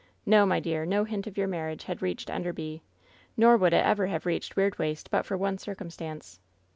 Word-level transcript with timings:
No, 0.25 0.47
my 0.47 0.59
dear, 0.59 0.83
no 0.83 1.03
hint 1.03 1.27
of 1.27 1.37
your 1.37 1.45
marriage 1.45 1.83
had 1.83 2.01
reached 2.01 2.31
Enderby, 2.31 2.81
nor 3.37 3.55
would 3.55 3.71
it 3.71 3.85
ever 3.85 4.07
have 4.07 4.25
reached 4.25 4.55
Weirdwaste 4.55 5.11
but 5.11 5.27
for 5.27 5.37
one 5.37 5.59
circumstance.' 5.59 6.39